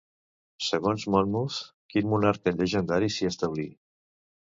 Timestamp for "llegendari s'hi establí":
2.59-3.73